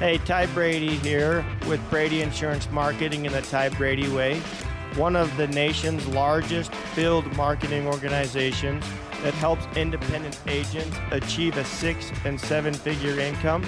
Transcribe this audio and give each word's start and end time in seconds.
Hey, 0.00 0.16
Ty 0.16 0.46
Brady 0.46 0.96
here 0.96 1.44
with 1.68 1.78
Brady 1.90 2.22
Insurance 2.22 2.70
Marketing 2.70 3.26
in 3.26 3.32
the 3.32 3.42
Ty 3.42 3.68
Brady 3.68 4.08
Way, 4.08 4.40
one 4.96 5.14
of 5.14 5.36
the 5.36 5.46
nation's 5.48 6.06
largest 6.06 6.74
field 6.74 7.30
marketing 7.36 7.86
organizations 7.86 8.82
that 9.22 9.34
helps 9.34 9.66
independent 9.76 10.40
agents 10.46 10.96
achieve 11.10 11.58
a 11.58 11.64
six 11.66 12.10
and 12.24 12.40
seven 12.40 12.72
figure 12.72 13.20
income 13.20 13.62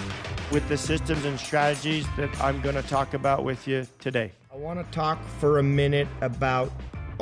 with 0.51 0.67
the 0.71 0.79
systems 0.79 1.27
and 1.27 1.39
strategies 1.39 2.07
that 2.17 2.31
I'm 2.43 2.63
going 2.63 2.77
to 2.77 2.83
talk 2.83 3.13
about 3.13 3.45
with 3.45 3.69
you 3.69 3.87
today. 4.01 4.33
I 4.51 4.57
want 4.57 4.79
to 4.79 4.91
talk 4.91 5.23
for 5.39 5.59
a 5.59 5.63
minute 5.63 6.09
about 6.23 6.73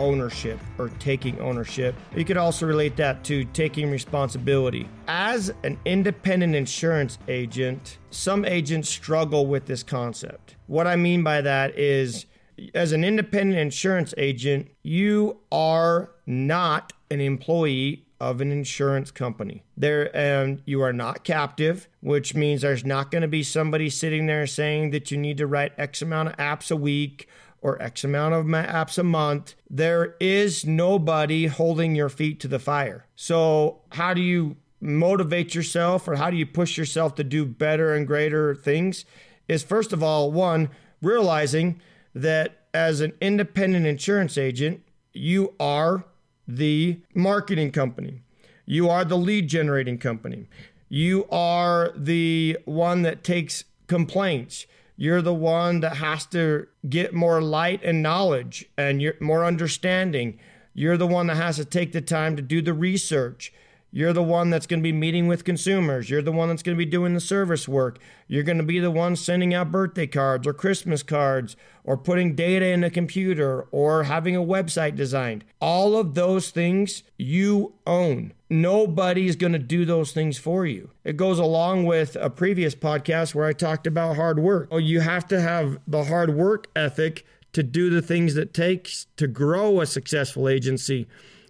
ownership 0.00 0.58
or 0.78 0.88
taking 0.98 1.38
ownership. 1.40 1.94
You 2.16 2.24
could 2.24 2.36
also 2.36 2.66
relate 2.66 2.96
that 2.96 3.22
to 3.24 3.44
taking 3.44 3.90
responsibility. 3.90 4.88
As 5.06 5.52
an 5.62 5.78
independent 5.84 6.56
insurance 6.56 7.18
agent, 7.28 7.98
some 8.10 8.44
agents 8.44 8.88
struggle 8.88 9.46
with 9.46 9.66
this 9.66 9.82
concept. 9.82 10.56
What 10.66 10.86
I 10.86 10.96
mean 10.96 11.22
by 11.22 11.42
that 11.42 11.78
is, 11.78 12.27
as 12.74 12.92
an 12.92 13.05
independent 13.05 13.58
insurance 13.58 14.12
agent, 14.16 14.68
you 14.82 15.38
are 15.52 16.10
not 16.27 16.92
an 17.10 17.20
employee 17.20 18.06
of 18.20 18.41
an 18.41 18.52
insurance 18.52 19.10
company. 19.10 19.62
There 19.77 20.14
and 20.14 20.60
you 20.66 20.82
are 20.82 20.92
not 20.92 21.24
captive, 21.24 21.88
which 22.00 22.34
means 22.34 22.60
there's 22.60 22.84
not 22.84 23.10
going 23.10 23.22
to 23.22 23.28
be 23.28 23.42
somebody 23.42 23.88
sitting 23.88 24.27
there 24.27 24.46
saying 24.46 24.91
that 24.91 25.10
you 25.10 25.16
need 25.16 25.38
to 25.38 25.46
write 25.46 25.72
X 25.78 26.02
amount 26.02 26.28
of 26.28 26.36
apps 26.36 26.70
a 26.70 26.77
week 26.77 27.28
or 27.62 27.80
X 27.82 28.05
amount 28.05 28.34
of 28.34 28.46
apps 28.46 28.98
a 28.98 29.02
month. 29.02 29.55
There 29.69 30.16
is 30.20 30.64
nobody 30.64 31.46
holding 31.46 31.95
your 31.95 32.09
feet 32.09 32.41
to 32.41 32.48
the 32.48 32.59
fire. 32.59 33.06
So, 33.16 33.83
how 33.91 34.14
do 34.14 34.20
you 34.20 34.56
motivate 34.80 35.55
yourself 35.55 36.09
or 36.09 36.16
how 36.16 36.30
do 36.30 36.36
you 36.36 36.46
push 36.46 36.78
yourself 36.78 37.14
to 37.16 37.24
do 37.24 37.45
better 37.45 37.95
and 37.95 38.06
greater 38.06 38.55
things? 38.55 39.05
Is 39.48 39.62
first 39.62 39.92
of 39.92 40.02
all, 40.02 40.33
one, 40.33 40.70
realizing 41.02 41.81
that 42.14 42.61
as 42.72 43.00
an 43.00 43.12
independent 43.20 43.86
insurance 43.86 44.38
agent, 44.38 44.83
you 45.12 45.55
are 45.58 46.05
the 46.47 47.00
marketing 47.14 47.72
company. 47.72 48.22
You 48.64 48.88
are 48.88 49.05
the 49.05 49.16
lead 49.16 49.48
generating 49.48 49.98
company. 49.98 50.48
You 50.88 51.27
are 51.31 51.92
the 51.97 52.58
one 52.64 53.03
that 53.03 53.25
takes 53.25 53.64
complaints. 53.86 54.66
You're 55.01 55.23
the 55.23 55.33
one 55.33 55.81
that 55.81 55.97
has 55.97 56.27
to 56.27 56.67
get 56.87 57.15
more 57.15 57.41
light 57.41 57.83
and 57.83 58.03
knowledge 58.03 58.67
and 58.77 59.03
more 59.19 59.47
understanding. 59.47 60.39
You're 60.75 60.98
the 60.98 61.06
one 61.06 61.29
that 61.29 61.39
has 61.39 61.56
to 61.56 61.65
take 61.65 61.93
the 61.93 62.03
time 62.03 62.37
to 62.37 62.43
do 62.43 62.61
the 62.61 62.75
research. 62.75 63.51
You're 63.92 64.12
the 64.12 64.22
one 64.22 64.50
that's 64.50 64.66
going 64.66 64.80
to 64.80 64.84
be 64.84 64.92
meeting 64.92 65.27
with 65.27 65.44
consumers. 65.44 66.08
You're 66.08 66.22
the 66.22 66.30
one 66.30 66.48
that's 66.48 66.62
going 66.62 66.77
to 66.77 66.84
be 66.84 66.88
doing 66.88 67.14
the 67.14 67.20
service 67.20 67.66
work. 67.66 67.98
You're 68.28 68.44
going 68.44 68.58
to 68.58 68.64
be 68.64 68.78
the 68.78 68.91
one 68.91 69.16
sending 69.16 69.52
out 69.52 69.72
birthday 69.72 70.06
cards 70.06 70.47
or 70.47 70.52
Christmas 70.52 71.02
cards 71.02 71.56
or 71.82 71.97
putting 71.97 72.36
data 72.36 72.66
in 72.66 72.84
a 72.84 72.91
computer 72.91 73.62
or 73.72 74.05
having 74.05 74.36
a 74.36 74.41
website 74.41 74.94
designed. 74.94 75.44
All 75.60 75.97
of 75.97 76.14
those 76.14 76.50
things 76.50 77.02
you 77.19 77.74
own. 77.84 78.32
Nobody's 78.48 79.34
going 79.34 79.55
to 79.55 79.58
do 79.58 79.84
those 79.84 80.12
things 80.12 80.38
for 80.38 80.66
you. 80.66 80.91
It 81.02 81.16
goes 81.16 81.41
along 81.41 81.84
with 81.84 82.16
a 82.20 82.30
previous 82.30 82.77
podcast 82.77 83.34
where 83.34 83.47
I 83.47 83.52
talked 83.52 83.88
about 83.88 84.14
hard 84.14 84.38
work. 84.38 84.69
Oh, 84.70 84.78
you 84.78 85.00
have 85.00 85.27
to 85.28 85.41
have 85.41 85.80
the 85.88 86.04
hard 86.04 86.36
work 86.36 86.69
ethic 86.77 87.27
to 87.52 87.64
do 87.64 87.91
the 87.91 88.02
things 88.02 88.34
that 88.34 88.54
takes 88.54 89.06
to 89.16 89.27
grow 89.27 89.80
a 89.80 89.86
successful 89.86 90.48
agency. 90.48 91.08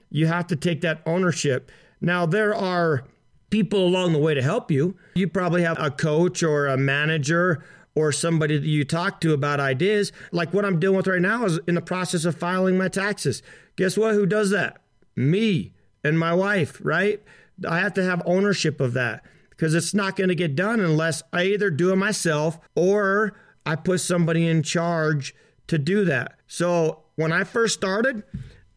You 0.09 0.27
have 0.27 0.47
to 0.47 0.57
take 0.57 0.81
that 0.81 1.03
ownership 1.05 1.71
now, 2.01 2.27
there 2.27 2.55
are 2.55 3.05
people 3.51 3.85
along 3.85 4.13
the 4.13 4.19
way 4.19 4.35
to 4.35 4.43
help 4.43 4.71
you. 4.71 4.97
You 5.15 5.29
probably 5.29 5.63
have 5.63 5.79
a 5.81 5.91
coach 5.91 6.43
or 6.43 6.67
a 6.67 6.77
manager 6.77 7.65
or 7.95 8.13
somebody 8.13 8.57
that 8.57 8.67
you 8.67 8.85
talk 8.85 9.21
to 9.21 9.33
about 9.33 9.61
ideas. 9.61 10.13
Like 10.31 10.55
what 10.55 10.65
I'm 10.65 10.79
dealing 10.79 10.97
with 10.97 11.09
right 11.09 11.21
now 11.21 11.45
is 11.45 11.59
in 11.67 11.75
the 11.75 11.83
process 11.83 12.25
of 12.25 12.37
filing 12.37 12.79
my 12.79 12.89
taxes. 12.89 13.43
Guess 13.77 13.97
what? 13.97 14.15
Who 14.15 14.27
does 14.27 14.51
that? 14.51 14.81
Me 15.17 15.73
and 16.05 16.19
my 16.19 16.33
wife, 16.33 16.81
right? 16.83 17.23
I 17.69 17.81
have 17.81 17.93
to 17.95 18.05
have 18.05 18.23
ownership 18.25 18.81
of 18.81 18.95
that 18.95 19.25
because 19.51 19.75
it's 19.75 19.93
not 19.93 20.17
going 20.17 20.29
to 20.29 20.35
get 20.35 20.57
done 20.57 20.81
unless 20.81 21.23
I 21.33 21.45
either 21.45 21.71
do 21.71 21.93
it 21.93 21.97
myself 21.97 22.59
or 22.75 23.35
I 23.67 23.77
put 23.77 24.01
somebody 24.01 24.47
in 24.47 24.63
charge 24.63 25.35
to 25.67 25.77
do 25.77 26.05
that. 26.07 26.39
So 26.47 27.03
when 27.17 27.33
I 27.33 27.45
first 27.45 27.75
started, 27.75 28.23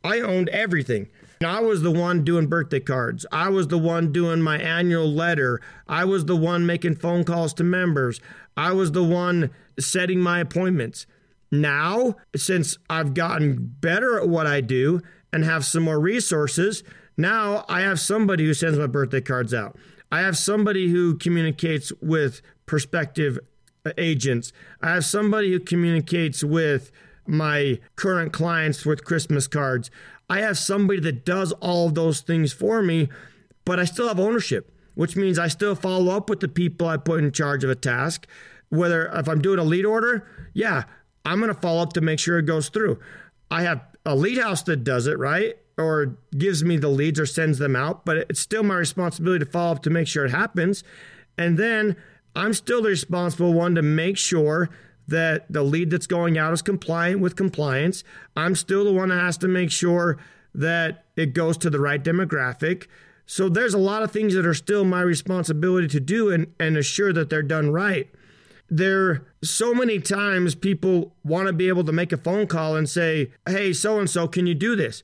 I 0.04 0.20
owned 0.20 0.50
everything. 0.50 1.08
I 1.46 1.60
was 1.60 1.82
the 1.82 1.92
one 1.92 2.24
doing 2.24 2.48
birthday 2.48 2.80
cards. 2.80 3.26
I 3.32 3.50
was 3.50 3.68
the 3.68 3.78
one 3.78 4.12
doing 4.12 4.42
my 4.42 4.58
annual 4.58 5.12
letter. 5.12 5.62
I 5.88 6.06
was 6.06 6.26
the 6.26 6.36
one 6.36 6.66
making 6.66 6.96
phone 6.96 7.24
calls 7.24 7.54
to 7.56 7.64
members. 7.64 8.20
I 8.56 8.74
was 8.74 8.92
the 8.92 9.04
one 9.04 9.50
setting 9.80 10.20
my 10.20 10.40
appointments. 10.40 11.06
Now, 11.52 12.16
since 12.36 12.78
I've 12.90 13.14
gotten 13.14 13.76
better 13.80 14.20
at 14.20 14.28
what 14.28 14.48
I 14.48 14.62
do 14.62 15.02
and 15.32 15.44
have 15.44 15.66
some 15.66 15.84
more 15.84 16.00
resources, 16.00 16.84
now 17.18 17.66
I 17.70 17.82
have 17.82 18.00
somebody 18.00 18.46
who 18.46 18.54
sends 18.54 18.78
my 18.78 18.88
birthday 18.88 19.22
cards 19.22 19.54
out. 19.54 19.78
I 20.12 20.20
have 20.22 20.38
somebody 20.38 20.90
who 20.90 21.18
communicates 21.18 21.92
with 22.02 22.42
prospective 22.66 23.40
uh, 23.86 23.92
agents. 23.98 24.52
I 24.82 24.92
have 24.92 25.06
somebody 25.06 25.52
who 25.52 25.60
communicates 25.60 26.44
with 26.44 26.92
my 27.28 27.80
current 27.96 28.34
clients 28.34 28.86
with 28.86 29.06
Christmas 29.06 29.48
cards. 29.48 29.90
I 30.30 30.42
have 30.42 30.58
somebody 30.58 31.00
that 31.02 31.26
does 31.26 31.52
all 31.54 31.88
of 31.88 31.96
those 31.96 32.22
things 32.22 32.54
for 32.54 32.82
me, 32.82 33.10
but 33.66 33.80
I 33.80 33.86
still 33.86 34.08
have 34.08 34.20
ownership, 34.20 34.72
which 34.96 35.16
means 35.16 35.38
I 35.38 35.48
still 35.48 35.76
follow 35.76 36.16
up 36.16 36.30
with 36.30 36.40
the 36.40 36.48
people 36.48 36.88
I 36.88 36.98
put 36.98 37.24
in 37.24 37.32
charge 37.32 37.64
of 37.64 37.70
a 37.70 37.76
task. 37.76 38.28
Whether 38.70 39.06
if 39.08 39.28
I'm 39.28 39.42
doing 39.42 39.60
a 39.60 39.64
lead 39.64 39.86
order, 39.86 40.28
yeah, 40.54 40.84
I'm 41.26 41.40
going 41.40 41.54
to 41.54 41.60
follow 41.60 41.82
up 41.82 41.94
to 41.94 42.02
make 42.02 42.20
sure 42.20 42.40
it 42.40 42.46
goes 42.46 42.70
through. 42.70 43.00
I 43.52 43.62
have 43.62 43.82
a 44.06 44.16
lead 44.16 44.40
house 44.40 44.64
that 44.64 44.84
does 44.84 45.08
it, 45.08 45.18
right? 45.18 45.58
Or 45.78 46.18
gives 46.38 46.64
me 46.64 46.78
the 46.78 46.90
leads 46.90 47.20
or 47.20 47.26
sends 47.26 47.60
them 47.60 47.76
out, 47.76 48.06
but 48.06 48.18
it's 48.18 48.40
still 48.40 48.64
my 48.64 48.76
responsibility 48.76 49.46
to 49.46 49.52
follow 49.52 49.74
up 49.74 49.84
to 49.84 49.90
make 49.90 50.08
sure 50.08 50.26
it 50.26 50.32
happens. 50.32 50.84
And 51.38 51.58
then 51.58 51.96
I'm 52.36 52.54
still 52.54 52.82
the 52.82 52.90
responsible 52.90 53.54
one 53.54 53.76
to 53.76 53.82
make 53.82 54.18
sure 54.18 54.70
that 55.08 55.46
the 55.52 55.64
lead 55.64 55.90
that's 55.90 56.08
going 56.08 56.38
out 56.38 56.54
is 56.54 56.62
compliant 56.62 57.20
with 57.20 57.36
compliance. 57.36 58.04
I'm 58.36 58.56
still 58.56 58.86
the 58.86 58.94
one 58.94 59.10
that 59.10 59.20
has 59.20 59.38
to 59.38 59.48
make 59.48 59.72
sure 59.72 60.18
that 60.56 61.06
it 61.16 61.34
goes 61.34 61.58
to 61.58 61.70
the 61.70 61.80
right 61.80 62.04
demographic. 62.04 62.88
So 63.26 63.50
there's 63.50 63.74
a 63.74 63.80
lot 63.80 64.04
of 64.04 64.12
things 64.12 64.34
that 64.34 64.46
are 64.46 64.54
still 64.54 64.84
my 64.86 65.02
responsibility 65.02 65.88
to 65.90 66.00
do 66.00 66.32
and, 66.32 66.48
and 66.60 66.78
assure 66.78 67.14
that 67.14 67.30
they're 67.30 67.42
done 67.42 67.72
right. 67.72 68.10
There 68.70 69.26
so 69.44 69.74
many 69.74 70.00
times 70.00 70.56
people 70.56 71.14
want 71.24 71.48
to 71.48 71.54
be 71.54 71.68
able 71.68 71.84
to 71.84 71.92
make 71.92 72.12
a 72.12 72.18
phone 72.18 72.48
call 72.48 72.76
and 72.76 72.90
say, 72.90 73.32
"Hey, 73.48 73.72
so 73.74 74.00
and 74.00 74.10
so, 74.10 74.28
can 74.28 74.48
you 74.48 74.56
do 74.56 74.76
this?" 74.76 75.04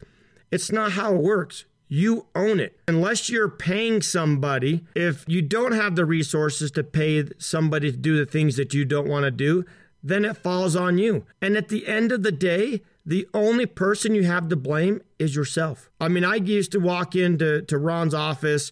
It's 0.49 0.71
not 0.71 0.93
how 0.93 1.13
it 1.13 1.21
works. 1.21 1.65
You 1.87 2.27
own 2.35 2.59
it. 2.59 2.79
Unless 2.87 3.29
you're 3.29 3.49
paying 3.49 4.01
somebody, 4.01 4.85
if 4.95 5.25
you 5.27 5.41
don't 5.41 5.73
have 5.73 5.95
the 5.95 6.05
resources 6.05 6.71
to 6.71 6.83
pay 6.83 7.25
somebody 7.37 7.91
to 7.91 7.97
do 7.97 8.17
the 8.17 8.25
things 8.25 8.55
that 8.57 8.73
you 8.73 8.85
don't 8.85 9.07
want 9.07 9.25
to 9.25 9.31
do, 9.31 9.65
then 10.03 10.25
it 10.25 10.37
falls 10.37 10.75
on 10.75 10.97
you. 10.97 11.25
And 11.41 11.57
at 11.57 11.69
the 11.69 11.87
end 11.87 12.11
of 12.11 12.23
the 12.23 12.31
day, 12.31 12.81
the 13.05 13.27
only 13.33 13.65
person 13.65 14.15
you 14.15 14.23
have 14.23 14.49
to 14.49 14.55
blame 14.55 15.01
is 15.17 15.35
yourself. 15.35 15.89
I 15.99 16.07
mean, 16.07 16.23
I 16.23 16.35
used 16.35 16.71
to 16.73 16.79
walk 16.79 17.15
into 17.15 17.61
to 17.63 17.77
Ron's 17.77 18.13
office 18.13 18.71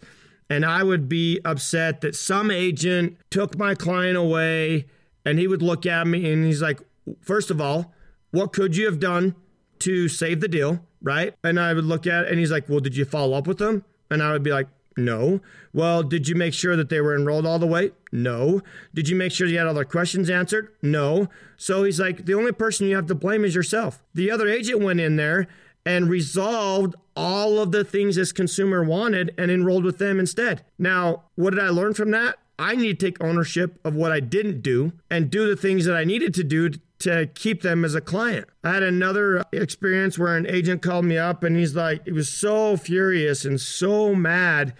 and 0.49 0.65
I 0.65 0.83
would 0.83 1.09
be 1.09 1.39
upset 1.43 2.01
that 2.01 2.15
some 2.15 2.51
agent 2.51 3.17
took 3.29 3.57
my 3.57 3.75
client 3.75 4.17
away 4.17 4.85
and 5.25 5.39
he 5.39 5.47
would 5.47 5.61
look 5.61 5.85
at 5.85 6.07
me 6.07 6.31
and 6.31 6.45
he's 6.45 6.61
like, 6.61 6.79
first 7.19 7.51
of 7.51 7.59
all, 7.59 7.93
what 8.31 8.53
could 8.53 8.75
you 8.75 8.85
have 8.85 8.99
done 8.99 9.35
to 9.79 10.07
save 10.07 10.39
the 10.39 10.47
deal? 10.47 10.85
Right. 11.01 11.33
And 11.43 11.59
I 11.59 11.73
would 11.73 11.85
look 11.85 12.07
at 12.07 12.25
it 12.25 12.29
and 12.29 12.39
he's 12.39 12.51
like, 12.51 12.69
well, 12.69 12.79
did 12.79 12.95
you 12.95 13.05
follow 13.05 13.37
up 13.37 13.47
with 13.47 13.57
them? 13.57 13.83
And 14.09 14.23
I 14.23 14.31
would 14.31 14.43
be 14.43 14.51
like, 14.51 14.67
no. 14.97 15.41
Well, 15.73 16.03
did 16.03 16.27
you 16.27 16.35
make 16.35 16.53
sure 16.53 16.75
that 16.75 16.89
they 16.89 17.01
were 17.01 17.15
enrolled 17.15 17.45
all 17.45 17.59
the 17.59 17.67
way? 17.67 17.91
No. 18.11 18.61
Did 18.93 19.07
you 19.07 19.15
make 19.15 19.31
sure 19.31 19.47
you 19.47 19.57
had 19.57 19.67
all 19.67 19.73
their 19.73 19.85
questions 19.85 20.29
answered? 20.29 20.73
No. 20.81 21.29
So 21.55 21.83
he's 21.83 21.99
like, 21.99 22.25
the 22.25 22.33
only 22.33 22.51
person 22.51 22.87
you 22.87 22.95
have 22.95 23.07
to 23.07 23.15
blame 23.15 23.45
is 23.45 23.55
yourself. 23.55 24.03
The 24.13 24.31
other 24.31 24.47
agent 24.47 24.81
went 24.81 24.99
in 24.99 25.15
there 25.15 25.47
and 25.85 26.09
resolved 26.09 26.95
all 27.15 27.59
of 27.59 27.71
the 27.71 27.83
things 27.83 28.15
this 28.15 28.31
consumer 28.31 28.83
wanted 28.83 29.33
and 29.37 29.49
enrolled 29.49 29.85
with 29.85 29.99
them 29.99 30.19
instead. 30.19 30.65
Now, 30.77 31.23
what 31.35 31.51
did 31.51 31.63
I 31.63 31.69
learn 31.69 31.93
from 31.93 32.11
that? 32.11 32.37
I 32.59 32.75
need 32.75 32.99
to 32.99 33.05
take 33.05 33.23
ownership 33.23 33.79
of 33.85 33.95
what 33.95 34.11
I 34.11 34.19
didn't 34.19 34.61
do 34.61 34.93
and 35.09 35.29
do 35.29 35.47
the 35.47 35.55
things 35.55 35.85
that 35.85 35.95
I 35.95 36.03
needed 36.03 36.33
to 36.35 36.43
do 36.43 36.71
to 36.99 37.27
keep 37.35 37.61
them 37.61 37.85
as 37.85 37.95
a 37.95 38.01
client. 38.01 38.47
I 38.63 38.73
had 38.73 38.83
another 38.83 39.43
experience 39.51 40.17
where 40.17 40.35
an 40.35 40.47
agent 40.47 40.81
called 40.81 41.05
me 41.05 41.17
up 41.17 41.43
and 41.43 41.55
he's 41.55 41.75
like, 41.75 42.05
he 42.05 42.11
was 42.11 42.29
so 42.29 42.77
furious 42.77 43.45
and 43.45 43.61
so 43.61 44.15
mad. 44.15 44.73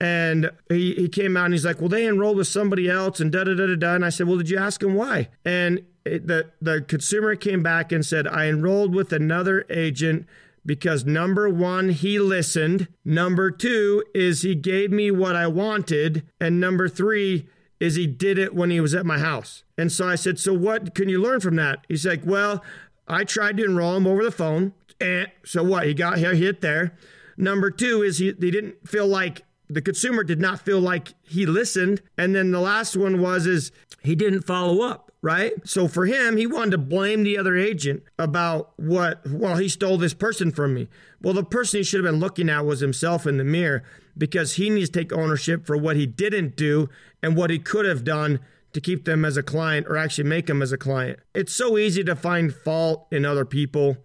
And 0.00 0.50
he, 0.68 0.94
he 0.94 1.08
came 1.08 1.36
out 1.36 1.46
and 1.46 1.54
he's 1.54 1.64
like, 1.64 1.80
well, 1.80 1.88
they 1.88 2.06
enrolled 2.06 2.36
with 2.36 2.46
somebody 2.46 2.88
else 2.88 3.18
and 3.18 3.32
da 3.32 3.44
da 3.44 3.54
da 3.54 3.66
da 3.66 3.74
da. 3.74 3.94
And 3.94 4.04
I 4.04 4.10
said, 4.10 4.28
well, 4.28 4.38
did 4.38 4.50
you 4.50 4.58
ask 4.58 4.82
him 4.82 4.94
why? 4.94 5.28
And 5.44 5.84
it, 6.04 6.28
the, 6.28 6.50
the 6.62 6.82
consumer 6.82 7.34
came 7.34 7.62
back 7.62 7.90
and 7.90 8.06
said, 8.06 8.28
I 8.28 8.46
enrolled 8.46 8.94
with 8.94 9.12
another 9.12 9.64
agent 9.68 10.26
because 10.64 11.04
number 11.04 11.48
one, 11.48 11.88
he 11.88 12.20
listened. 12.20 12.86
Number 13.04 13.50
two 13.50 14.04
is 14.14 14.42
he 14.42 14.54
gave 14.54 14.92
me 14.92 15.10
what 15.10 15.34
I 15.34 15.48
wanted. 15.48 16.24
And 16.40 16.60
number 16.60 16.88
three 16.88 17.48
is 17.80 17.94
he 17.94 18.06
did 18.06 18.38
it 18.38 18.54
when 18.54 18.70
he 18.70 18.80
was 18.80 18.94
at 18.94 19.06
my 19.06 19.18
house. 19.18 19.64
And 19.76 19.90
so 19.90 20.08
I 20.08 20.14
said, 20.14 20.38
So 20.38 20.52
what 20.52 20.94
can 20.94 21.08
you 21.08 21.20
learn 21.20 21.40
from 21.40 21.56
that? 21.56 21.84
He's 21.88 22.06
like, 22.06 22.22
Well, 22.24 22.62
I 23.06 23.24
tried 23.24 23.56
to 23.58 23.64
enroll 23.64 23.96
him 23.96 24.06
over 24.06 24.22
the 24.22 24.30
phone. 24.30 24.72
And 25.00 25.28
so 25.44 25.62
what? 25.62 25.86
He 25.86 25.94
got 25.94 26.18
hit 26.18 26.60
there. 26.60 26.96
Number 27.36 27.70
two 27.70 28.02
is 28.02 28.18
he, 28.18 28.26
he 28.26 28.50
didn't 28.50 28.88
feel 28.88 29.06
like 29.06 29.44
the 29.70 29.82
consumer 29.82 30.24
did 30.24 30.40
not 30.40 30.60
feel 30.60 30.80
like 30.80 31.14
he 31.22 31.46
listened. 31.46 32.02
And 32.16 32.34
then 32.34 32.50
the 32.50 32.60
last 32.60 32.96
one 32.96 33.20
was 33.20 33.46
is 33.46 33.70
he 34.02 34.14
didn't 34.14 34.42
follow 34.42 34.82
up 34.82 35.07
right? 35.22 35.52
So 35.64 35.88
for 35.88 36.06
him, 36.06 36.36
he 36.36 36.46
wanted 36.46 36.72
to 36.72 36.78
blame 36.78 37.22
the 37.22 37.38
other 37.38 37.56
agent 37.56 38.02
about 38.18 38.72
what, 38.76 39.20
well, 39.28 39.56
he 39.56 39.68
stole 39.68 39.98
this 39.98 40.14
person 40.14 40.52
from 40.52 40.74
me. 40.74 40.88
Well, 41.20 41.34
the 41.34 41.44
person 41.44 41.78
he 41.78 41.84
should 41.84 42.04
have 42.04 42.12
been 42.12 42.20
looking 42.20 42.48
at 42.48 42.64
was 42.64 42.80
himself 42.80 43.26
in 43.26 43.36
the 43.36 43.44
mirror 43.44 43.82
because 44.16 44.54
he 44.54 44.70
needs 44.70 44.90
to 44.90 45.00
take 45.00 45.12
ownership 45.12 45.66
for 45.66 45.76
what 45.76 45.96
he 45.96 46.06
didn't 46.06 46.56
do 46.56 46.88
and 47.22 47.36
what 47.36 47.50
he 47.50 47.58
could 47.58 47.84
have 47.84 48.04
done 48.04 48.40
to 48.72 48.80
keep 48.80 49.04
them 49.04 49.24
as 49.24 49.36
a 49.36 49.42
client 49.42 49.86
or 49.88 49.96
actually 49.96 50.28
make 50.28 50.46
them 50.46 50.62
as 50.62 50.72
a 50.72 50.78
client. 50.78 51.18
It's 51.34 51.52
so 51.52 51.78
easy 51.78 52.04
to 52.04 52.14
find 52.14 52.54
fault 52.54 53.06
in 53.10 53.24
other 53.24 53.44
people 53.44 53.96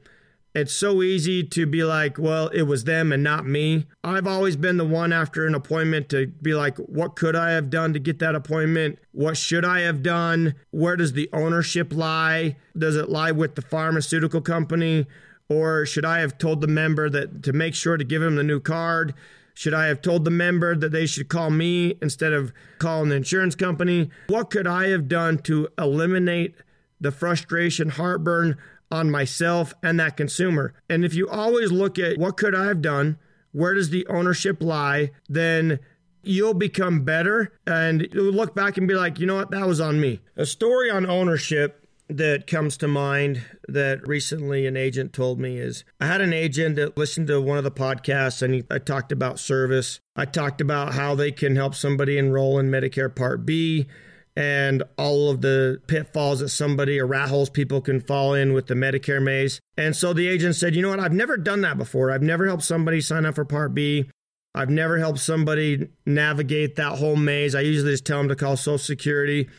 it's 0.55 0.73
so 0.73 1.01
easy 1.01 1.44
to 1.44 1.65
be 1.65 1.83
like, 1.83 2.19
well, 2.19 2.47
it 2.50 2.63
was 2.63 2.83
them 2.83 3.11
and 3.11 3.23
not 3.23 3.45
me. 3.45 3.85
I've 4.03 4.27
always 4.27 4.55
been 4.55 4.77
the 4.77 4.85
one 4.85 5.11
after 5.11 5.47
an 5.47 5.55
appointment 5.55 6.09
to 6.09 6.27
be 6.27 6.53
like, 6.53 6.77
what 6.77 7.15
could 7.15 7.35
I 7.35 7.51
have 7.51 7.71
done 7.71 7.94
to 7.94 8.00
get 8.00 8.19
that 8.19 8.35
appointment? 8.35 9.00
What 9.11 9.35
should 9.35 9.65
I 9.65 9.81
have 9.81 10.03
done? 10.03 10.53
Where 10.69 10.95
does 10.95 11.13
the 11.13 11.29
ownership 11.33 11.91
lie? 11.91 12.57
Does 12.77 12.95
it 12.95 13.09
lie 13.09 13.31
with 13.31 13.55
the 13.55 13.63
pharmaceutical 13.63 14.41
company? 14.41 15.07
Or 15.50 15.85
should 15.85 16.05
I 16.05 16.19
have 16.19 16.38
told 16.38 16.61
the 16.61 16.67
member 16.67 17.09
that 17.09 17.41
to 17.44 17.53
make 17.53 17.73
sure 17.73 17.97
to 17.97 18.03
give 18.03 18.21
him 18.21 18.35
the 18.35 18.44
new 18.44 18.59
card? 18.59 19.15
Should 19.55 19.73
I 19.73 19.88
have 19.88 20.01
told 20.01 20.25
the 20.25 20.31
member 20.31 20.75
that 20.75 20.91
they 20.91 21.05
should 21.05 21.29
call 21.29 21.50
me 21.50 21.95
instead 22.01 22.33
of 22.33 22.53
calling 22.79 23.09
the 23.09 23.15
insurance 23.15 23.55
company? 23.55 24.09
What 24.27 24.50
could 24.50 24.67
I 24.67 24.89
have 24.89 25.07
done 25.07 25.39
to 25.39 25.67
eliminate 25.77 26.55
the 27.03 27.11
frustration, 27.11 27.89
heartburn, 27.89 28.57
on 28.91 29.09
myself 29.09 29.73
and 29.81 30.00
that 30.00 30.15
consumer. 30.15 30.73
And 30.89 31.03
if 31.03 31.13
you 31.15 31.27
always 31.27 31.71
look 31.71 31.97
at 31.97 32.17
what 32.17 32.38
could 32.38 32.53
I 32.53 32.65
have 32.65 32.81
done, 32.81 33.17
where 33.51 33.73
does 33.73 33.89
the 33.89 34.05
ownership 34.07 34.61
lie, 34.61 35.11
then 35.27 35.79
you'll 36.21 36.53
become 36.53 37.03
better 37.03 37.51
and 37.65 38.07
you'll 38.13 38.33
look 38.33 38.55
back 38.55 38.77
and 38.77 38.88
be 38.88 38.94
like, 38.94 39.19
you 39.19 39.25
know 39.25 39.35
what, 39.35 39.51
that 39.51 39.67
was 39.67 39.81
on 39.81 40.00
me. 40.00 40.21
A 40.35 40.45
story 40.45 40.89
on 40.91 41.05
ownership 41.05 41.88
that 42.07 42.45
comes 42.45 42.77
to 42.77 42.88
mind 42.88 43.44
that 43.67 44.07
recently 44.07 44.67
an 44.67 44.77
agent 44.77 45.13
told 45.13 45.39
me 45.39 45.57
is 45.57 45.83
I 46.00 46.05
had 46.05 46.21
an 46.21 46.33
agent 46.33 46.75
that 46.75 46.97
listened 46.97 47.27
to 47.27 47.41
one 47.41 47.57
of 47.57 47.63
the 47.63 47.71
podcasts 47.71 48.41
and 48.41 48.53
he, 48.53 48.63
I 48.69 48.77
talked 48.77 49.11
about 49.11 49.39
service. 49.39 50.00
I 50.15 50.25
talked 50.25 50.61
about 50.61 50.94
how 50.94 51.15
they 51.15 51.31
can 51.31 51.55
help 51.55 51.73
somebody 51.73 52.17
enroll 52.17 52.59
in 52.59 52.69
Medicare 52.69 53.13
Part 53.13 53.45
B 53.45 53.88
and 54.35 54.81
all 54.97 55.30
of 55.30 55.41
the 55.41 55.80
pitfalls 55.88 56.39
that 56.39 56.50
somebody 56.50 57.00
or 57.00 57.06
rat 57.06 57.30
holes 57.30 57.50
people 57.50 57.81
can 57.81 58.00
fall 58.01 58.33
in 58.33 58.53
with 58.53 58.68
the 58.68 58.74
Medicare 58.74 59.21
maze. 59.21 59.59
And 59.77 59.95
so 59.95 60.13
the 60.13 60.27
agent 60.27 60.56
said, 60.56 60.75
You 60.75 60.81
know 60.81 60.89
what? 60.89 61.00
I've 61.00 61.13
never 61.13 61.38
done 61.38 61.62
that 61.62 61.77
before. 61.77 62.12
I've 62.12 62.24
never 62.24 62.47
helped 62.47 62.63
somebody 62.63 63.00
sign 63.01 63.25
up 63.25 63.35
for 63.35 63.45
Part 63.45 63.74
B. 63.74 64.09
I've 64.56 64.69
never 64.69 65.00
helped 65.00 65.19
somebody 65.19 65.89
navigate 66.06 66.75
that 66.75 66.97
whole 66.97 67.15
maze. 67.15 67.56
I 67.56 67.62
usually 67.62 67.91
just 67.91 68.06
tell 68.06 68.19
them 68.19 68.30
to 68.30 68.35
call 68.35 68.57
Social 68.57 68.77
Security. 68.77 69.50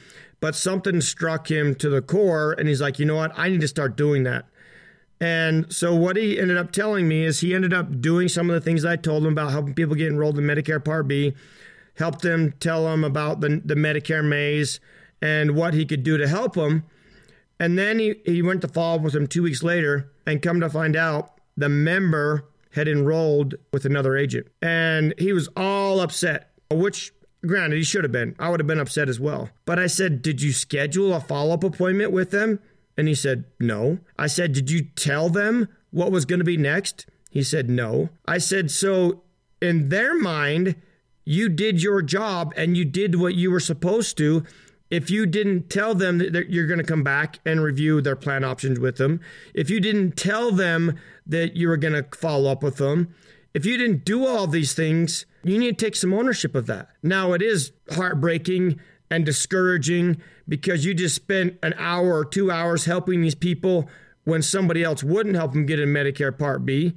But 0.41 0.55
something 0.55 1.00
struck 1.00 1.50
him 1.50 1.75
to 1.77 1.88
the 1.88 2.03
core, 2.03 2.53
and 2.53 2.69
he's 2.69 2.81
like, 2.81 2.99
You 2.99 3.06
know 3.06 3.17
what? 3.17 3.32
I 3.37 3.49
need 3.49 3.61
to 3.61 3.69
start 3.69 3.97
doing 3.97 4.25
that. 4.25 4.47
And 5.20 5.73
so 5.73 5.94
what 5.94 6.17
he 6.17 6.38
ended 6.38 6.56
up 6.56 6.73
telling 6.73 7.06
me 7.06 7.25
is 7.25 7.41
he 7.41 7.55
ended 7.55 7.73
up 7.73 8.00
doing 8.00 8.29
some 8.29 8.50
of 8.50 8.55
the 8.55 8.61
things 8.61 8.85
I 8.85 8.97
told 8.97 9.25
him 9.25 9.32
about 9.32 9.53
helping 9.53 9.73
people 9.73 9.94
get 9.94 10.09
enrolled 10.09 10.38
in 10.38 10.44
Medicare 10.44 10.85
Part 10.85 11.06
B 11.06 11.35
helped 11.94 12.25
him 12.25 12.52
tell 12.61 12.93
him 12.93 13.05
about 13.05 13.41
the, 13.41 13.61
the 13.64 13.75
Medicare 13.75 14.25
maze 14.25 14.81
and 15.23 15.56
what 15.56 15.75
he 15.75 15.87
could 15.87 16.02
do 16.02 16.19
to 16.19 16.29
help 16.29 16.56
him. 16.56 16.85
And 17.58 17.79
then 17.79 17.99
he, 17.99 18.17
he 18.25 18.43
went 18.43 18.61
to 18.62 18.69
follow 18.69 18.96
up 18.96 19.02
with 19.02 19.14
him 19.14 19.26
two 19.26 19.43
weeks 19.43 19.62
later 19.62 20.12
and 20.26 20.43
come 20.43 20.61
to 20.61 20.69
find 20.69 20.96
out 20.96 21.41
the 21.56 21.69
member 21.69 22.49
had 22.73 22.88
enrolled 22.88 23.55
with 23.73 23.85
another 23.85 24.17
agent. 24.17 24.49
And 24.61 25.14
he 25.19 25.32
was 25.32 25.49
all 25.56 26.00
upset, 26.00 26.50
which 26.70 27.12
granted, 27.46 27.76
he 27.76 27.85
should 27.85 28.05
have 28.05 28.12
been. 28.12 28.35
I 28.38 28.49
would 28.49 28.61
have 28.61 28.67
been 28.67 28.81
upset 28.81 29.08
as 29.08 29.20
well. 29.20 29.50
But 29.64 29.79
I 29.79 29.87
said, 29.87 30.23
Did 30.23 30.43
you 30.43 30.52
schedule 30.52 31.14
a 31.14 31.20
follow 31.20 31.55
up 31.55 31.64
appointment 31.64 32.12
with 32.12 32.31
them? 32.31 32.61
And 32.96 33.08
he 33.08 33.14
said, 33.14 33.44
No. 33.61 33.99
I 34.19 34.26
said, 34.26 34.52
Did 34.52 34.70
you 34.70 34.82
tell 34.82 35.29
them 35.29 35.69
what 35.91 36.12
was 36.12 36.25
going 36.25 36.41
to 36.41 36.44
be 36.44 36.56
next? 36.56 37.06
He 37.31 37.43
said, 37.43 37.70
No. 37.70 38.08
I 38.26 38.38
said, 38.38 38.70
So 38.70 39.23
in 39.62 39.88
their 39.88 40.19
mind, 40.19 40.76
you 41.25 41.49
did 41.49 41.82
your 41.82 42.03
job 42.03 42.53
and 42.56 42.76
you 42.76 42.85
did 42.85 43.15
what 43.17 43.35
you 43.35 43.50
were 43.50 43.61
supposed 43.61 44.17
to. 44.19 44.44
If 44.91 45.11
you 45.11 45.26
didn't 45.26 45.71
tell 45.71 45.94
them 45.94 46.19
that 46.19 46.50
you're 46.50 46.67
going 46.67 46.79
to 46.79 46.85
come 46.85 47.03
back 47.03 47.41
and 47.44 47.62
review 47.62 48.00
their 48.00 48.17
plan 48.17 48.44
options 48.44 48.79
with 48.79 48.97
them, 48.97 49.21
if 49.55 49.71
you 49.71 49.81
didn't 49.81 50.17
tell 50.17 50.53
them 50.53 50.99
that 51.26 51.56
you 51.56 51.69
were 51.69 51.76
going 51.76 51.94
to 51.94 52.06
follow 52.17 52.50
up 52.50 52.62
with 52.62 52.76
them, 52.76 53.15
if 53.55 53.65
you 53.65 53.79
didn't 53.79 54.05
do 54.05 54.26
all 54.26 54.47
these 54.47 54.75
things, 54.75 55.26
you 55.43 55.59
need 55.59 55.79
to 55.79 55.85
take 55.85 55.97
some 55.97 56.12
ownership 56.12 56.55
of 56.55 56.67
that. 56.67 56.88
Now, 57.03 57.32
it 57.32 57.43
is 57.43 57.73
heartbreaking 57.93 58.79
and 59.11 59.25
discouraging 59.25 60.20
because 60.49 60.85
you 60.85 60.93
just 60.93 61.15
spent 61.15 61.59
an 61.62 61.75
hour 61.79 62.17
or 62.19 62.25
two 62.25 62.50
hours 62.50 62.85
helping 62.85 63.20
these 63.20 63.35
people 63.35 63.88
when 64.25 64.43
somebody 64.43 64.82
else 64.82 65.03
wouldn't 65.05 65.37
help 65.37 65.53
them 65.53 65.67
get 65.67 65.79
in 65.79 65.91
Medicare 65.91 66.37
Part 66.37 66.65
B, 66.65 66.94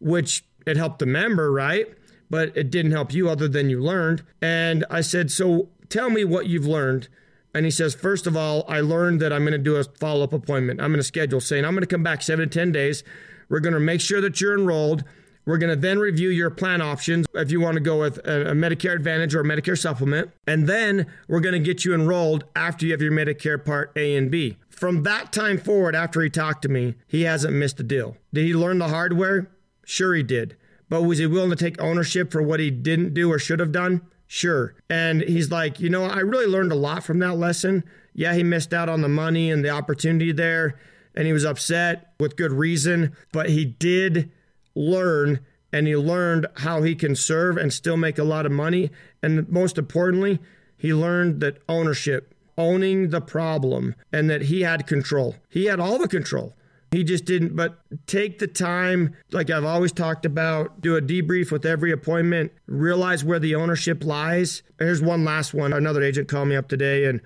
which 0.00 0.44
it 0.66 0.76
helped 0.76 0.98
the 0.98 1.06
member, 1.06 1.50
right? 1.52 1.86
But 2.30 2.56
it 2.56 2.70
didn't 2.70 2.92
help 2.92 3.12
you 3.12 3.28
other 3.28 3.48
than 3.48 3.68
you 3.68 3.80
learned. 3.80 4.22
And 4.40 4.84
I 4.88 5.00
said, 5.00 5.30
So 5.30 5.68
tell 5.88 6.08
me 6.08 6.24
what 6.24 6.46
you've 6.46 6.66
learned. 6.66 7.08
And 7.52 7.64
he 7.64 7.70
says, 7.70 7.94
First 7.94 8.26
of 8.26 8.36
all, 8.36 8.64
I 8.68 8.80
learned 8.80 9.20
that 9.20 9.32
I'm 9.32 9.42
going 9.42 9.52
to 9.52 9.58
do 9.58 9.76
a 9.76 9.84
follow 9.84 10.24
up 10.24 10.32
appointment. 10.32 10.80
I'm 10.80 10.90
going 10.90 11.00
to 11.00 11.04
schedule 11.04 11.40
saying, 11.40 11.64
I'm 11.64 11.72
going 11.72 11.82
to 11.82 11.86
come 11.86 12.04
back 12.04 12.22
seven 12.22 12.48
to 12.48 12.58
10 12.58 12.72
days. 12.72 13.02
We're 13.48 13.60
going 13.60 13.74
to 13.74 13.80
make 13.80 14.00
sure 14.00 14.20
that 14.20 14.40
you're 14.40 14.56
enrolled. 14.56 15.04
We're 15.46 15.58
going 15.58 15.74
to 15.74 15.80
then 15.80 15.98
review 15.98 16.28
your 16.28 16.50
plan 16.50 16.80
options 16.80 17.26
if 17.34 17.50
you 17.50 17.60
want 17.60 17.74
to 17.74 17.80
go 17.80 17.98
with 17.98 18.18
a, 18.18 18.52
Medicare 18.54 18.94
Advantage 18.94 19.34
or 19.34 19.40
a 19.40 19.44
Medicare 19.44 19.76
supplement. 19.76 20.30
And 20.46 20.68
then 20.68 21.06
we're 21.28 21.40
going 21.40 21.54
to 21.54 21.58
get 21.58 21.84
you 21.84 21.92
enrolled 21.94 22.44
after 22.54 22.86
you 22.86 22.92
have 22.92 23.02
your 23.02 23.10
Medicare 23.10 23.62
Part 23.62 23.92
A 23.96 24.16
and 24.16 24.30
B. 24.30 24.58
From 24.68 25.02
that 25.02 25.32
time 25.32 25.58
forward, 25.58 25.96
after 25.96 26.20
he 26.20 26.30
talked 26.30 26.62
to 26.62 26.68
me, 26.68 26.94
he 27.06 27.22
hasn't 27.22 27.54
missed 27.54 27.80
a 27.80 27.82
deal. 27.82 28.16
Did 28.32 28.46
he 28.46 28.54
learn 28.54 28.78
the 28.78 28.88
hardware? 28.88 29.50
Sure, 29.84 30.14
he 30.14 30.22
did. 30.22 30.56
But 30.90 31.04
was 31.04 31.18
he 31.18 31.26
willing 31.26 31.50
to 31.50 31.56
take 31.56 31.80
ownership 31.80 32.30
for 32.30 32.42
what 32.42 32.60
he 32.60 32.70
didn't 32.70 33.14
do 33.14 33.32
or 33.32 33.38
should 33.38 33.60
have 33.60 33.72
done? 33.72 34.02
Sure. 34.26 34.74
And 34.90 35.22
he's 35.22 35.50
like, 35.50 35.80
you 35.80 35.88
know, 35.88 36.04
I 36.04 36.18
really 36.20 36.46
learned 36.46 36.72
a 36.72 36.76
lot 36.76 37.02
from 37.02 37.20
that 37.20 37.36
lesson. 37.36 37.84
Yeah, 38.12 38.34
he 38.34 38.42
missed 38.42 38.74
out 38.74 38.88
on 38.88 39.00
the 39.00 39.08
money 39.08 39.50
and 39.50 39.64
the 39.64 39.70
opportunity 39.70 40.32
there, 40.32 40.78
and 41.14 41.26
he 41.26 41.32
was 41.32 41.44
upset 41.44 42.12
with 42.20 42.36
good 42.36 42.52
reason, 42.52 43.16
but 43.32 43.48
he 43.48 43.64
did 43.64 44.30
learn 44.74 45.40
and 45.72 45.86
he 45.86 45.96
learned 45.96 46.46
how 46.56 46.82
he 46.82 46.94
can 46.94 47.14
serve 47.14 47.56
and 47.56 47.72
still 47.72 47.96
make 47.96 48.18
a 48.18 48.24
lot 48.24 48.46
of 48.46 48.52
money. 48.52 48.90
And 49.22 49.48
most 49.48 49.78
importantly, 49.78 50.40
he 50.76 50.92
learned 50.92 51.40
that 51.40 51.62
ownership, 51.68 52.34
owning 52.58 53.10
the 53.10 53.20
problem, 53.20 53.94
and 54.12 54.28
that 54.28 54.42
he 54.42 54.62
had 54.62 54.86
control. 54.86 55.36
He 55.48 55.66
had 55.66 55.78
all 55.78 55.98
the 55.98 56.08
control. 56.08 56.54
He 56.90 57.04
just 57.04 57.24
didn't, 57.24 57.54
but 57.54 57.78
take 58.06 58.40
the 58.40 58.48
time, 58.48 59.14
like 59.30 59.48
I've 59.48 59.64
always 59.64 59.92
talked 59.92 60.26
about, 60.26 60.80
do 60.80 60.96
a 60.96 61.02
debrief 61.02 61.52
with 61.52 61.64
every 61.64 61.92
appointment, 61.92 62.52
realize 62.66 63.22
where 63.22 63.38
the 63.38 63.54
ownership 63.54 64.04
lies. 64.04 64.62
Here's 64.78 65.00
one 65.00 65.24
last 65.24 65.54
one. 65.54 65.72
Another 65.72 66.02
agent 66.02 66.28
called 66.28 66.48
me 66.48 66.56
up 66.56 66.68
today 66.68 67.04
and 67.04 67.20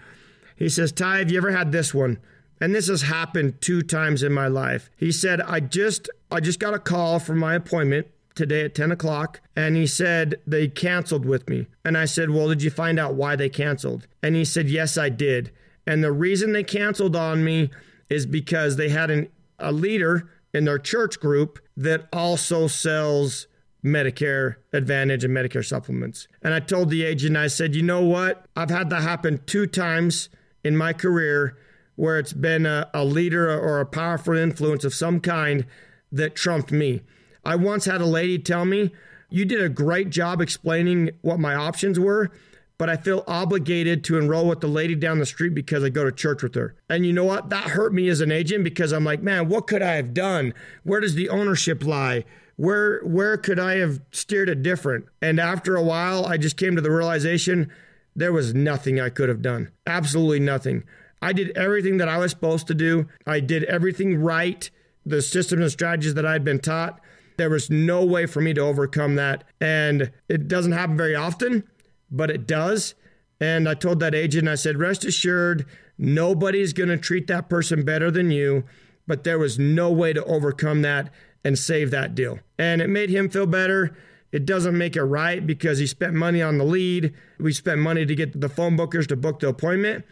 he 0.56 0.68
says, 0.68 0.92
Ty, 0.92 1.18
have 1.18 1.30
you 1.30 1.38
ever 1.38 1.50
had 1.50 1.72
this 1.72 1.94
one? 1.94 2.18
And 2.60 2.74
this 2.74 2.88
has 2.88 3.02
happened 3.02 3.60
two 3.60 3.82
times 3.82 4.22
in 4.22 4.32
my 4.32 4.48
life. 4.48 4.90
He 4.96 5.10
said, 5.10 5.40
I 5.40 5.60
just 5.60 6.08
I 6.30 6.40
just 6.40 6.60
got 6.60 6.74
a 6.74 6.78
call 6.78 7.18
from 7.18 7.38
my 7.38 7.54
appointment 7.54 8.06
today 8.34 8.64
at 8.64 8.74
10 8.74 8.90
o'clock 8.92 9.40
and 9.54 9.76
he 9.76 9.86
said 9.86 10.36
they 10.46 10.68
canceled 10.68 11.24
with 11.24 11.48
me. 11.48 11.66
And 11.84 11.96
I 11.96 12.04
said, 12.04 12.30
Well, 12.30 12.48
did 12.48 12.62
you 12.62 12.70
find 12.70 12.98
out 12.98 13.14
why 13.14 13.36
they 13.36 13.48
canceled? 13.48 14.06
And 14.22 14.36
he 14.36 14.44
said, 14.44 14.68
Yes, 14.68 14.98
I 14.98 15.08
did. 15.08 15.50
And 15.86 16.02
the 16.02 16.12
reason 16.12 16.52
they 16.52 16.64
canceled 16.64 17.16
on 17.16 17.44
me 17.44 17.70
is 18.08 18.26
because 18.26 18.76
they 18.76 18.88
had 18.88 19.10
an 19.10 19.28
a 19.58 19.72
leader 19.72 20.30
in 20.52 20.64
their 20.64 20.78
church 20.78 21.20
group 21.20 21.58
that 21.76 22.08
also 22.12 22.66
sells 22.66 23.46
Medicare 23.84 24.56
Advantage 24.72 25.24
and 25.24 25.36
Medicare 25.36 25.64
supplements. 25.64 26.26
And 26.42 26.54
I 26.54 26.60
told 26.60 26.88
the 26.88 27.04
agent, 27.04 27.36
I 27.36 27.48
said, 27.48 27.74
you 27.74 27.82
know 27.82 28.02
what? 28.02 28.46
I've 28.56 28.70
had 28.70 28.88
that 28.90 29.02
happen 29.02 29.42
two 29.46 29.66
times 29.66 30.30
in 30.64 30.76
my 30.76 30.92
career 30.92 31.58
where 31.96 32.18
it's 32.18 32.32
been 32.32 32.66
a, 32.66 32.88
a 32.94 33.04
leader 33.04 33.48
or 33.50 33.80
a 33.80 33.86
powerful 33.86 34.34
influence 34.34 34.84
of 34.84 34.94
some 34.94 35.20
kind 35.20 35.66
that 36.10 36.34
trumped 36.34 36.72
me. 36.72 37.02
I 37.44 37.56
once 37.56 37.84
had 37.84 38.00
a 38.00 38.06
lady 38.06 38.38
tell 38.38 38.64
me, 38.64 38.92
You 39.28 39.44
did 39.44 39.60
a 39.60 39.68
great 39.68 40.10
job 40.10 40.40
explaining 40.40 41.10
what 41.20 41.38
my 41.38 41.54
options 41.54 42.00
were, 42.00 42.30
but 42.76 42.90
I 42.90 42.96
feel 42.96 43.24
obligated 43.26 44.02
to 44.04 44.18
enroll 44.18 44.48
with 44.48 44.60
the 44.60 44.66
lady 44.66 44.94
down 44.94 45.18
the 45.18 45.26
street 45.26 45.54
because 45.54 45.84
I 45.84 45.90
go 45.90 46.04
to 46.04 46.12
church 46.12 46.42
with 46.42 46.54
her. 46.54 46.74
And 46.88 47.06
you 47.06 47.12
know 47.12 47.24
what? 47.24 47.50
That 47.50 47.64
hurt 47.64 47.94
me 47.94 48.08
as 48.08 48.20
an 48.20 48.32
agent 48.32 48.64
because 48.64 48.92
I'm 48.92 49.04
like, 49.04 49.22
man, 49.22 49.48
what 49.48 49.66
could 49.66 49.82
I 49.82 49.94
have 49.94 50.12
done? 50.12 50.54
Where 50.82 51.00
does 51.00 51.14
the 51.14 51.28
ownership 51.28 51.84
lie? 51.84 52.24
Where 52.56 53.00
where 53.00 53.36
could 53.36 53.58
I 53.58 53.76
have 53.76 54.00
steered 54.12 54.48
it 54.48 54.62
different? 54.62 55.06
And 55.20 55.40
after 55.40 55.76
a 55.76 55.82
while, 55.82 56.26
I 56.26 56.36
just 56.36 56.56
came 56.56 56.76
to 56.76 56.82
the 56.82 56.90
realization 56.90 57.70
there 58.16 58.32
was 58.32 58.54
nothing 58.54 59.00
I 59.00 59.08
could 59.10 59.28
have 59.28 59.42
done. 59.42 59.70
Absolutely 59.86 60.40
nothing. 60.40 60.84
I 61.20 61.32
did 61.32 61.56
everything 61.56 61.96
that 61.98 62.08
I 62.08 62.18
was 62.18 62.30
supposed 62.30 62.66
to 62.68 62.74
do. 62.74 63.08
I 63.26 63.40
did 63.40 63.64
everything 63.64 64.18
right. 64.18 64.70
The 65.06 65.22
systems 65.22 65.62
and 65.62 65.70
strategies 65.70 66.14
that 66.14 66.26
I'd 66.26 66.44
been 66.44 66.60
taught. 66.60 67.00
There 67.36 67.50
was 67.50 67.70
no 67.70 68.04
way 68.04 68.26
for 68.26 68.40
me 68.40 68.54
to 68.54 68.60
overcome 68.60 69.16
that. 69.16 69.44
And 69.60 70.12
it 70.28 70.46
doesn't 70.46 70.72
happen 70.72 70.96
very 70.96 71.16
often, 71.16 71.64
but 72.14 72.30
it 72.30 72.46
does. 72.46 72.94
And 73.40 73.68
I 73.68 73.74
told 73.74 74.00
that 74.00 74.14
agent, 74.14 74.48
I 74.48 74.54
said, 74.54 74.78
rest 74.78 75.04
assured, 75.04 75.66
nobody's 75.98 76.72
going 76.72 76.88
to 76.88 76.96
treat 76.96 77.26
that 77.26 77.48
person 77.48 77.84
better 77.84 78.10
than 78.10 78.30
you. 78.30 78.64
But 79.06 79.24
there 79.24 79.38
was 79.38 79.58
no 79.58 79.90
way 79.90 80.12
to 80.12 80.24
overcome 80.24 80.82
that 80.82 81.10
and 81.44 81.58
save 81.58 81.90
that 81.90 82.14
deal. 82.14 82.38
And 82.58 82.80
it 82.80 82.88
made 82.88 83.10
him 83.10 83.28
feel 83.28 83.46
better. 83.46 83.96
It 84.32 84.46
doesn't 84.46 84.78
make 84.78 84.96
it 84.96 85.02
right 85.02 85.46
because 85.46 85.78
he 85.78 85.86
spent 85.86 86.14
money 86.14 86.40
on 86.40 86.58
the 86.58 86.64
lead. 86.64 87.12
We 87.38 87.52
spent 87.52 87.80
money 87.80 88.06
to 88.06 88.14
get 88.14 88.40
the 88.40 88.48
phone 88.48 88.78
bookers 88.78 89.06
to 89.08 89.16
book 89.16 89.40
the 89.40 89.48
appointment. 89.48 90.04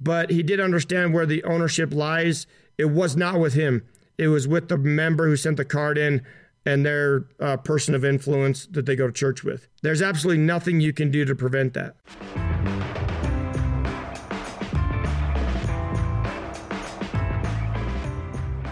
But 0.00 0.30
he 0.30 0.42
did 0.42 0.60
understand 0.60 1.12
where 1.12 1.26
the 1.26 1.42
ownership 1.42 1.92
lies. 1.92 2.46
It 2.76 2.86
was 2.86 3.16
not 3.16 3.40
with 3.40 3.54
him, 3.54 3.84
it 4.16 4.28
was 4.28 4.46
with 4.46 4.68
the 4.68 4.78
member 4.78 5.26
who 5.26 5.36
sent 5.36 5.56
the 5.56 5.64
card 5.64 5.98
in 5.98 6.24
and 6.66 6.84
their 6.84 7.24
uh, 7.40 7.56
person 7.56 7.94
of 7.94 8.04
influence 8.04 8.66
that 8.66 8.86
they 8.86 8.96
go 8.96 9.06
to 9.06 9.12
church 9.12 9.44
with. 9.44 9.68
There's 9.82 10.02
absolutely 10.02 10.42
nothing 10.42 10.80
you 10.80 10.92
can 10.92 11.10
do 11.10 11.24
to 11.24 11.34
prevent 11.34 11.74
that. 11.74 11.96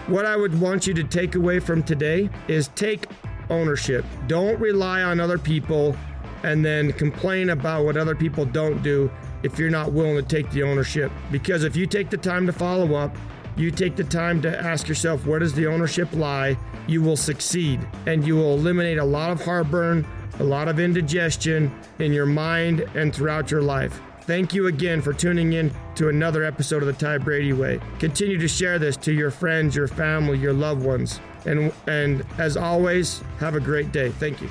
What 0.07 0.25
I 0.25 0.37
would 0.37 0.59
want 0.61 0.87
you 0.87 0.93
to 0.93 1.03
take 1.03 1.35
away 1.35 1.59
from 1.59 1.83
today 1.83 2.29
is 2.47 2.69
take 2.69 3.07
ownership. 3.49 4.05
Don't 4.27 4.57
rely 4.59 5.03
on 5.03 5.19
other 5.19 5.37
people 5.37 5.97
and 6.43 6.63
then 6.63 6.93
complain 6.93 7.49
about 7.49 7.83
what 7.83 7.97
other 7.97 8.15
people 8.15 8.45
don't 8.45 8.81
do 8.81 9.11
if 9.43 9.59
you're 9.59 9.69
not 9.69 9.91
willing 9.91 10.15
to 10.15 10.23
take 10.23 10.49
the 10.51 10.63
ownership. 10.63 11.11
Because 11.31 11.63
if 11.63 11.75
you 11.75 11.85
take 11.85 12.09
the 12.09 12.17
time 12.17 12.45
to 12.45 12.53
follow 12.53 12.95
up, 12.95 13.15
you 13.63 13.71
take 13.71 13.95
the 13.95 14.03
time 14.03 14.41
to 14.41 14.59
ask 14.59 14.87
yourself, 14.87 15.25
where 15.25 15.39
does 15.39 15.53
the 15.53 15.67
ownership 15.67 16.13
lie? 16.13 16.57
You 16.87 17.01
will 17.01 17.17
succeed 17.17 17.79
and 18.05 18.25
you 18.25 18.35
will 18.35 18.53
eliminate 18.53 18.97
a 18.97 19.03
lot 19.03 19.31
of 19.31 19.43
heartburn, 19.43 20.05
a 20.39 20.43
lot 20.43 20.67
of 20.67 20.79
indigestion 20.79 21.73
in 21.99 22.13
your 22.13 22.25
mind 22.25 22.81
and 22.95 23.13
throughout 23.13 23.49
your 23.49 23.61
life. 23.61 23.99
Thank 24.21 24.53
you 24.53 24.67
again 24.67 25.01
for 25.01 25.13
tuning 25.13 25.53
in 25.53 25.71
to 25.95 26.09
another 26.09 26.43
episode 26.43 26.83
of 26.83 26.87
the 26.87 26.93
Ty 26.93 27.19
Brady 27.19 27.53
Way. 27.53 27.79
Continue 27.97 28.37
to 28.37 28.47
share 28.47 28.77
this 28.77 28.97
to 28.97 29.13
your 29.13 29.31
friends, 29.31 29.75
your 29.75 29.87
family, 29.87 30.37
your 30.37 30.51
loved 30.53 30.83
ones. 30.83 31.21
And, 31.45 31.71
and 31.87 32.25
as 32.37 32.57
always, 32.57 33.23
have 33.39 33.55
a 33.55 33.59
great 33.61 33.93
day. 33.93 34.09
Thank 34.09 34.41
you. 34.41 34.49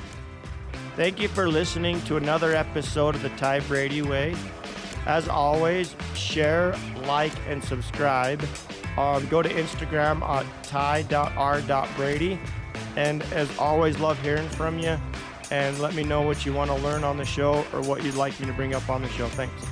Thank 0.95 1.19
you 1.19 1.27
for 1.27 1.47
listening 1.47 2.01
to 2.05 2.17
another 2.17 2.55
episode 2.55 3.13
of 3.13 3.21
the 3.21 3.29
Ty 3.29 3.59
Brady 3.61 4.01
Way. 4.01 4.35
As 5.05 5.29
always, 5.29 5.95
share, 6.15 6.75
like, 7.05 7.33
and 7.47 7.63
subscribe. 7.63 8.41
Um, 8.97 9.27
go 9.27 9.41
to 9.41 9.49
Instagram 9.49 10.21
at 10.21 10.45
ty.r.brady. 10.63 12.39
And 12.95 13.21
as 13.33 13.55
always, 13.57 13.99
love 13.99 14.19
hearing 14.21 14.49
from 14.49 14.79
you. 14.79 14.97
And 15.51 15.79
let 15.79 15.93
me 15.93 16.03
know 16.03 16.23
what 16.23 16.45
you 16.45 16.53
want 16.53 16.71
to 16.71 16.77
learn 16.77 17.03
on 17.03 17.17
the 17.17 17.25
show 17.25 17.65
or 17.73 17.81
what 17.81 18.03
you'd 18.03 18.15
like 18.15 18.37
me 18.39 18.47
to 18.47 18.53
bring 18.53 18.73
up 18.73 18.89
on 18.89 19.01
the 19.01 19.09
show. 19.09 19.27
Thanks. 19.27 19.65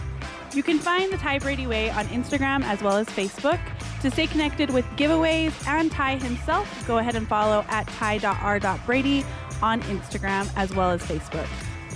You 0.54 0.64
can 0.64 0.80
find 0.80 1.12
the 1.12 1.18
Ty 1.18 1.40
Brady 1.40 1.68
Way 1.68 1.90
on 1.90 2.06
Instagram 2.08 2.64
as 2.64 2.82
well 2.82 2.96
as 2.96 3.08
Facebook. 3.08 3.60
To 4.02 4.12
stay 4.12 4.28
connected 4.28 4.70
with 4.70 4.86
giveaways 4.96 5.52
and 5.68 5.92
Ty 5.92 6.18
himself, 6.18 6.88
go 6.88 7.00
ahead 7.00 7.16
and 7.16 7.28
follow 7.28 7.66
at 7.68 7.88
ty.r.brady 7.88 9.26
on 9.62 9.82
Instagram 9.82 10.50
as 10.56 10.74
well 10.74 10.92
as 10.92 11.02
Facebook. 11.02 11.48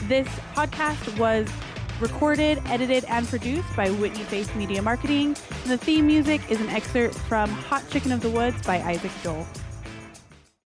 This 0.08 0.28
podcast 0.56 1.18
was 1.18 1.48
recorded, 2.02 2.62
edited, 2.66 3.06
and 3.06 3.28
produced 3.28 3.76
by 3.76 3.90
Whitney 3.90 4.24
Face 4.24 4.54
Media 4.56 4.82
Marketing. 4.82 5.36
And 5.64 5.72
The 5.72 5.78
theme 5.78 6.08
music 6.08 6.42
is 6.50 6.62
an 6.62 6.70
excerpt 6.70 7.16
from 7.16 7.50
Hot 7.50 7.84
Chicken 7.90 8.12
of 8.12 8.22
the 8.22 8.30
Woods 8.30 8.62
by 8.66 8.82
Isaac 8.82 9.12
Joel. 9.24 9.46